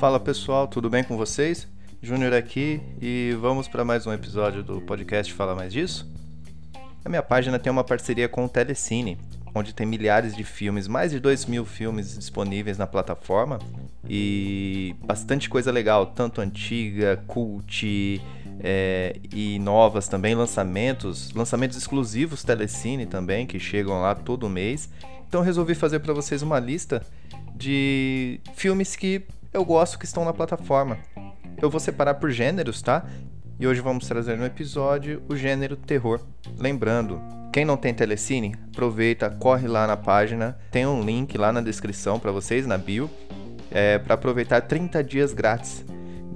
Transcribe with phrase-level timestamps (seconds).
[0.00, 1.68] Fala pessoal, tudo bem com vocês?
[2.00, 6.10] Júnior aqui e vamos para mais um episódio do podcast Fala Mais Disso?
[7.04, 9.18] A minha página tem uma parceria com o Telecine,
[9.54, 13.58] onde tem milhares de filmes, mais de 2 mil filmes disponíveis na plataforma
[14.08, 18.22] e bastante coisa legal, tanto antiga, cult
[18.60, 24.88] é, e novas também, lançamentos, lançamentos exclusivos Telecine também, que chegam lá todo mês.
[25.28, 27.02] Então resolvi fazer para vocês uma lista
[27.54, 30.98] de filmes que eu gosto que estão na plataforma.
[31.60, 33.04] Eu vou separar por gêneros, tá?
[33.58, 36.20] E hoje vamos trazer no episódio o gênero terror.
[36.56, 37.20] Lembrando,
[37.52, 42.18] quem não tem telecine, aproveita, corre lá na página, tem um link lá na descrição
[42.18, 43.10] para vocês, na bio,
[43.70, 45.84] é, para aproveitar 30 dias grátis.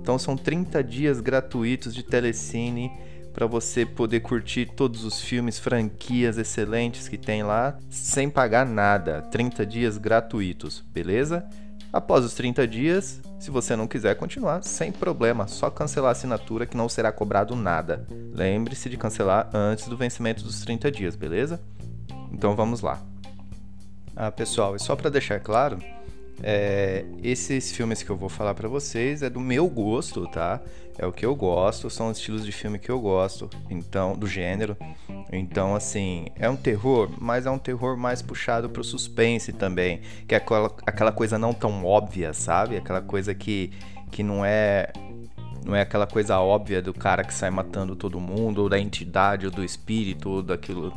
[0.01, 2.93] Então são 30 dias gratuitos de telecine
[3.33, 9.23] para você poder curtir todos os filmes, franquias excelentes que tem lá, sem pagar nada.
[9.23, 11.49] 30 dias gratuitos, beleza?
[11.95, 16.67] Após os 30 dias, se você não quiser continuar, sem problema, só cancelar a assinatura
[16.67, 18.05] que não será cobrado nada.
[18.33, 21.61] Lembre-se de cancelar antes do vencimento dos 30 dias, beleza?
[22.33, 23.01] Então vamos lá.
[24.17, 25.79] Ah, pessoal, e só para deixar claro,
[26.43, 30.61] é, esses filmes que eu vou falar para vocês é do meu gosto, tá?
[30.97, 34.27] É o que eu gosto, são os estilos de filme que eu gosto, então do
[34.27, 34.77] gênero.
[35.33, 40.35] Então, assim, é um terror, mas é um terror mais puxado pro suspense também, que
[40.35, 42.77] é aquela, aquela coisa não tão óbvia, sabe?
[42.77, 43.73] Aquela coisa que,
[44.11, 44.93] que não é
[45.65, 49.47] não é aquela coisa óbvia do cara que sai matando todo mundo, ou da entidade,
[49.47, 50.93] ou do espírito, ou daquilo,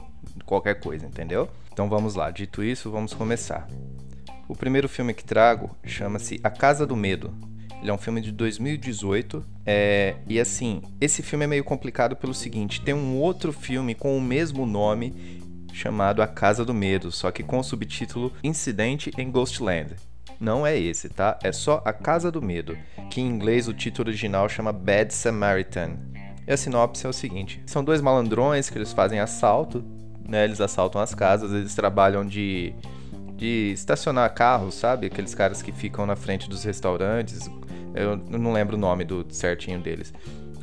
[0.46, 1.50] qualquer coisa, entendeu?
[1.72, 3.66] Então vamos lá, dito isso, vamos começar.
[4.48, 7.34] O primeiro filme que trago chama-se A Casa do Medo.
[7.82, 9.44] Ele é um filme de 2018.
[9.66, 10.16] É...
[10.28, 14.22] E assim, esse filme é meio complicado pelo seguinte: tem um outro filme com o
[14.22, 15.14] mesmo nome
[15.74, 19.96] chamado A Casa do Medo, só que com o subtítulo Incidente em Ghostland.
[20.40, 21.38] Não é esse, tá?
[21.44, 22.78] É só A Casa do Medo,
[23.10, 25.98] que em inglês o título original chama Bad Samaritan.
[26.48, 29.84] E a sinopse é o seguinte: são dois malandrões que eles fazem assalto,
[30.28, 30.46] né?
[30.46, 32.74] Eles assaltam as casas, eles trabalham de
[33.38, 35.06] de estacionar carros, sabe?
[35.06, 37.50] Aqueles caras que ficam na frente dos restaurantes.
[37.94, 40.12] Eu não lembro o nome do certinho deles.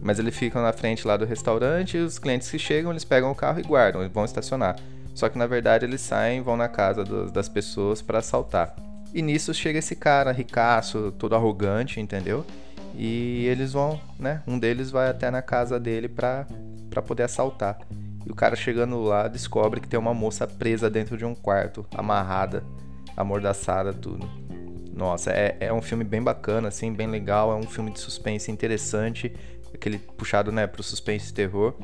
[0.03, 3.31] Mas eles ficam na frente lá do restaurante e os clientes que chegam, eles pegam
[3.31, 4.77] o carro e guardam, e vão estacionar.
[5.15, 8.75] Só que na verdade eles saem vão na casa do, das pessoas para assaltar.
[9.15, 12.45] E nisso chega esse cara ricaço, todo arrogante, entendeu?
[12.97, 14.43] E eles vão, né?
[14.47, 16.47] Um deles vai até na casa dele pra
[17.07, 17.79] poder assaltar.
[18.27, 21.87] E o cara chegando lá descobre que tem uma moça presa dentro de um quarto,
[21.95, 22.65] amarrada,
[23.17, 24.29] amordaçada, tudo.
[24.95, 27.53] Nossa, é, é um filme bem bacana, assim, bem legal.
[27.53, 29.35] É um filme de suspense interessante,
[29.75, 31.75] aquele puxado, né, pro suspense e terror.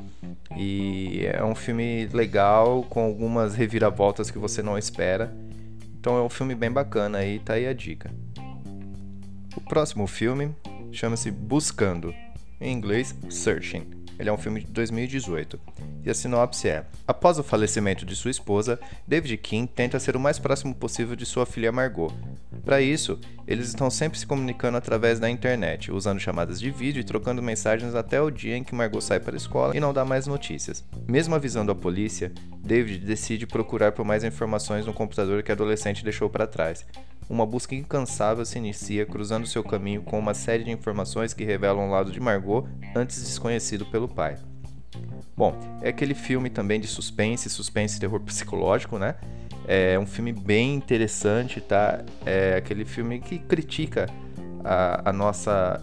[0.56, 5.34] E é um filme legal, com algumas reviravoltas que você não espera.
[5.98, 8.10] Então é um filme bem bacana aí, tá aí a dica.
[9.56, 10.54] O próximo filme
[10.92, 12.14] chama-se Buscando,
[12.60, 13.99] em inglês Searching.
[14.20, 15.58] Ele é um filme de 2018.
[16.04, 20.20] E a sinopse é: Após o falecimento de sua esposa, David King tenta ser o
[20.20, 22.12] mais próximo possível de sua filha Margot.
[22.62, 27.04] Para isso, eles estão sempre se comunicando através da internet, usando chamadas de vídeo e
[27.04, 30.04] trocando mensagens até o dia em que Margot sai para a escola e não dá
[30.04, 30.84] mais notícias.
[31.08, 36.04] Mesmo avisando a polícia, David decide procurar por mais informações no computador que a adolescente
[36.04, 36.84] deixou para trás
[37.30, 41.86] uma busca incansável se inicia cruzando seu caminho com uma série de informações que revelam
[41.86, 44.36] um lado de Margot antes desconhecido pelo pai.
[45.36, 49.14] Bom, é aquele filme também de suspense, suspense e terror psicológico, né?
[49.68, 52.04] É um filme bem interessante, tá?
[52.26, 54.06] É aquele filme que critica
[54.64, 55.80] a, a nossa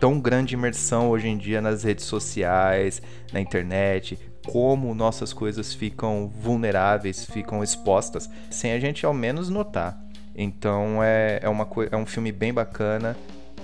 [0.00, 3.02] tão grande imersão hoje em dia nas redes sociais,
[3.34, 10.09] na internet, como nossas coisas ficam vulneráveis, ficam expostas, sem a gente ao menos notar.
[10.34, 13.16] Então é, é, uma, é um filme bem bacana.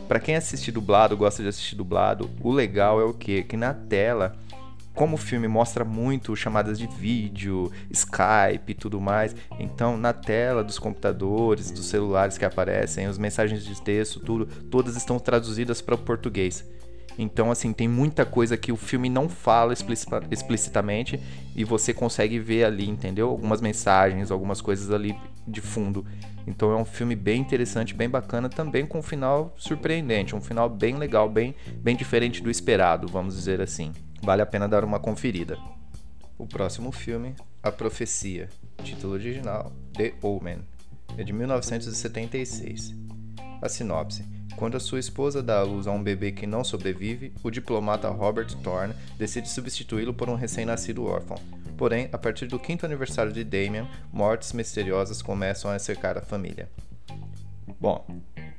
[0.09, 3.43] Para quem assiste dublado, gosta de assistir dublado, o legal é o quê?
[3.43, 4.37] Que na tela,
[4.95, 10.63] como o filme mostra muito chamadas de vídeo, Skype e tudo mais, então na tela
[10.63, 15.97] dos computadores, dos celulares que aparecem, as mensagens de texto, tudo, todas estão traduzidas para
[15.97, 16.65] o português.
[17.19, 21.21] Então, assim, tem muita coisa que o filme não fala explicitamente
[21.55, 23.29] e você consegue ver ali, entendeu?
[23.31, 25.17] Algumas mensagens, algumas coisas ali
[25.47, 26.05] de fundo.
[26.47, 30.69] Então é um filme bem interessante, bem bacana, também com um final surpreendente, um final
[30.69, 33.93] bem legal, bem, bem diferente do esperado, vamos dizer assim.
[34.23, 35.59] Vale a pena dar uma conferida.
[36.39, 38.49] O próximo filme, A Profecia,
[38.83, 40.59] título original The Omen,
[41.17, 42.95] é de 1976.
[43.61, 44.25] A sinopse
[44.55, 48.09] quando a sua esposa dá à luz a um bebê que não sobrevive, o diplomata
[48.09, 51.37] Robert Thorne decide substituí-lo por um recém-nascido órfão.
[51.77, 56.69] Porém, a partir do quinto aniversário de Damien, mortes misteriosas começam a cercar a família.
[57.79, 58.05] Bom,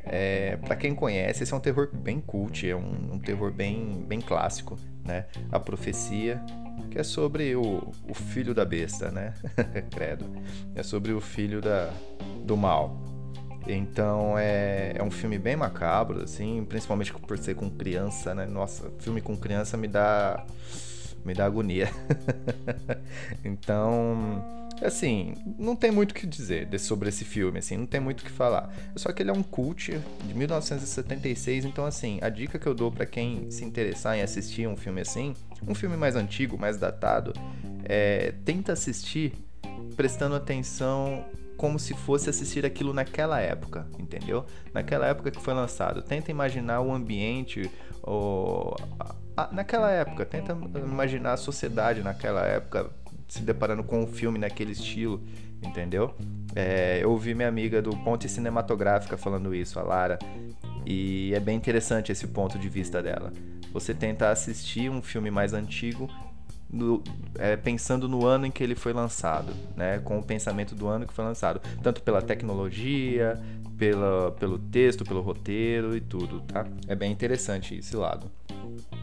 [0.09, 4.05] É, para quem conhece, esse é um terror bem cult, é um, um terror bem,
[4.07, 5.25] bem clássico, né?
[5.51, 6.41] A Profecia,
[6.89, 9.33] que é sobre o, o filho da besta, né?
[9.91, 10.25] Credo.
[10.75, 11.91] É sobre o filho da,
[12.45, 13.06] do mal.
[13.67, 18.45] Então é, é um filme bem macabro, assim, principalmente por ser com criança, né?
[18.45, 20.45] Nossa, filme com criança me dá
[21.25, 21.89] me dá agonia.
[23.43, 24.41] então,
[24.81, 28.23] assim, não tem muito o que dizer sobre esse filme, assim, não tem muito o
[28.23, 28.73] que falar.
[28.95, 32.89] Só que ele é um cult de 1976, então assim, a dica que eu dou
[32.89, 35.35] para quem se interessar em assistir um filme assim,
[35.67, 37.33] um filme mais antigo, mais datado,
[37.83, 39.33] é tenta assistir
[39.97, 41.25] prestando atenção
[41.57, 44.45] como se fosse assistir aquilo naquela época, entendeu?
[44.73, 46.01] Naquela época que foi lançado.
[46.01, 47.69] Tenta imaginar o ambiente,
[48.03, 48.75] o,
[49.35, 52.89] a, naquela época, tenta imaginar a sociedade naquela época,
[53.27, 55.21] se deparando com um filme naquele estilo,
[55.61, 56.13] entendeu?
[56.55, 60.19] É, eu ouvi minha amiga do Ponte Cinematográfica falando isso, a Lara,
[60.85, 63.33] e é bem interessante esse ponto de vista dela.
[63.73, 66.09] Você tenta assistir um filme mais antigo
[66.69, 67.01] no,
[67.37, 69.99] é, pensando no ano em que ele foi lançado, né?
[69.99, 73.41] com o pensamento do ano que foi lançado, tanto pela tecnologia,
[73.77, 76.65] pela, pelo texto, pelo roteiro e tudo, tá?
[76.87, 78.29] É bem interessante esse lado.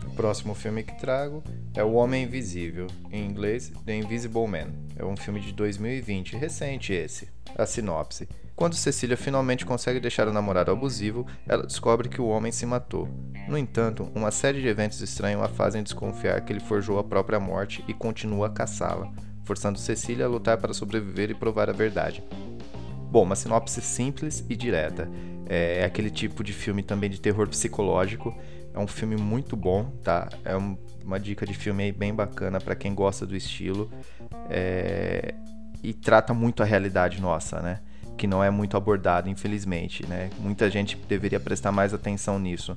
[0.07, 1.43] O próximo filme que trago
[1.75, 4.73] é O Homem Invisível, em inglês The Invisible Man.
[4.97, 7.29] É um filme de 2020, recente esse.
[7.57, 8.29] A sinopse.
[8.57, 13.09] Quando Cecília finalmente consegue deixar o namorado abusivo, ela descobre que o homem se matou.
[13.49, 17.41] No entanto, uma série de eventos estranhos a fazem desconfiar que ele forjou a própria
[17.41, 19.13] morte e continua a caçá-la,
[19.43, 22.23] forçando Cecília a lutar para sobreviver e provar a verdade.
[23.11, 25.09] Bom, uma sinopse simples e direta.
[25.47, 28.33] É, é aquele tipo de filme também de terror psicológico.
[28.73, 30.29] É um filme muito bom, tá?
[30.45, 33.91] É um, uma dica de filme bem bacana para quem gosta do estilo.
[34.49, 35.35] É,
[35.83, 37.81] e trata muito a realidade nossa, né?
[38.17, 40.07] Que não é muito abordado, infelizmente.
[40.07, 40.31] Né?
[40.39, 42.77] Muita gente deveria prestar mais atenção nisso.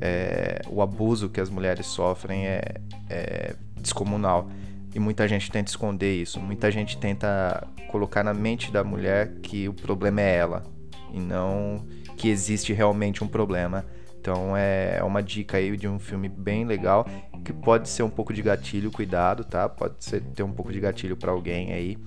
[0.00, 2.62] É, o abuso que as mulheres sofrem é,
[3.08, 4.48] é descomunal
[4.94, 6.40] e muita gente tenta esconder isso.
[6.40, 10.64] Muita gente tenta colocar na mente da mulher que o problema é ela
[11.12, 11.84] e não
[12.16, 13.84] que existe realmente um problema.
[14.20, 17.06] Então é uma dica aí de um filme bem legal
[17.44, 19.68] que pode ser um pouco de gatilho, cuidado, tá?
[19.68, 21.98] Pode ser ter um pouco de gatilho para alguém aí.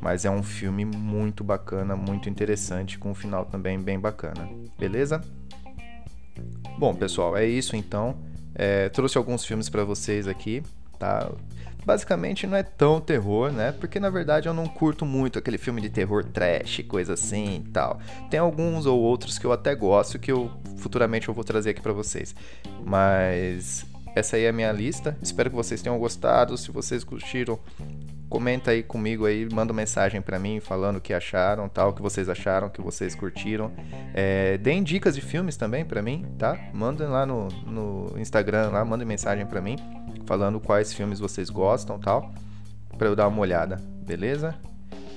[0.00, 4.48] Mas é um filme muito bacana, muito interessante, com um final também bem bacana.
[4.78, 5.20] Beleza?
[6.78, 8.16] Bom, pessoal, é isso então.
[8.54, 10.62] É, trouxe alguns filmes para vocês aqui,
[10.98, 11.30] tá?
[11.84, 13.72] Basicamente não é tão terror, né?
[13.72, 17.70] Porque na verdade eu não curto muito aquele filme de terror trash, coisa assim e
[17.70, 17.98] tal.
[18.30, 21.80] Tem alguns ou outros que eu até gosto que eu futuramente eu vou trazer aqui
[21.80, 22.34] para vocês.
[22.84, 25.16] Mas essa aí é a minha lista.
[25.22, 26.56] Espero que vocês tenham gostado.
[26.58, 27.58] Se vocês curtiram,
[28.28, 32.02] comenta aí comigo aí, manda mensagem para mim falando o que acharam, tal, o que
[32.02, 33.72] vocês acharam, o que vocês curtiram.
[34.14, 36.58] É, deem dicas de filmes também para mim, tá?
[36.72, 39.76] Mandem lá no, no Instagram, lá, mandem mensagem para mim
[40.26, 42.30] falando quais filmes vocês gostam, tal,
[42.98, 44.54] para eu dar uma olhada, beleza?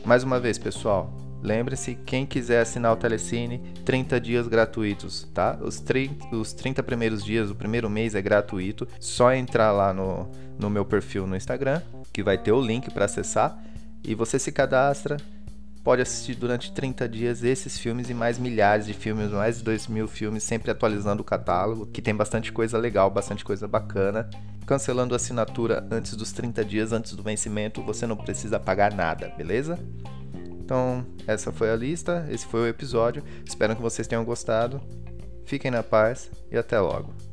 [0.06, 5.58] Mais uma vez, pessoal, Lembre-se, quem quiser assinar o Telecine, 30 dias gratuitos, tá?
[5.60, 8.88] Os 30, os 30 primeiros dias, o primeiro mês é gratuito.
[9.00, 10.30] Só entrar lá no,
[10.60, 11.82] no meu perfil no Instagram,
[12.12, 13.58] que vai ter o link para acessar,
[14.04, 15.18] e você se cadastra.
[15.84, 19.88] Pode assistir durante 30 dias esses filmes e mais milhares de filmes, mais de 2
[19.88, 24.30] mil filmes, sempre atualizando o catálogo, que tem bastante coisa legal, bastante coisa bacana.
[24.66, 29.34] Cancelando a assinatura antes dos 30 dias, antes do vencimento, você não precisa pagar nada,
[29.36, 29.80] beleza?
[30.64, 33.24] Então, essa foi a lista, esse foi o episódio.
[33.44, 34.80] Espero que vocês tenham gostado.
[35.46, 37.31] Fiquem na paz e até logo.